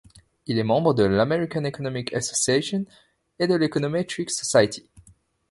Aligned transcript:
Il 0.47 0.57
est 0.57 0.63
membre 0.63 0.95
de 0.95 1.03
l'American 1.03 1.63
Economic 1.63 2.11
Association 2.15 2.85
et 3.37 3.45
de 3.45 3.53
l'Econometric 3.53 4.31
Society. 4.31 4.89